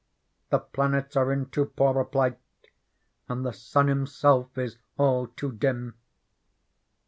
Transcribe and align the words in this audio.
The 0.49 0.57
planets 0.57 1.15
are 1.15 1.31
in 1.31 1.51
too 1.51 1.63
poor 1.65 1.99
a 1.99 2.05
plight. 2.05 2.39
And 3.29 3.45
the 3.45 3.53
sun 3.53 3.87
hi 3.87 3.93
mself 3.93 4.57
is 4.57 4.79
all 4.97 5.27
too 5.27 5.51
dim. 5.51 5.93